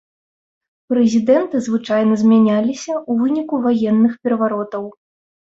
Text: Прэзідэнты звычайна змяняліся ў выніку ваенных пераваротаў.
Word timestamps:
Прэзідэнты 0.93 1.61
звычайна 1.67 2.17
змяняліся 2.23 2.93
ў 3.09 3.11
выніку 3.21 3.55
ваенных 3.67 4.13
пераваротаў. 4.25 4.83